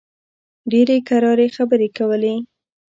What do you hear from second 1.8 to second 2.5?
کولې.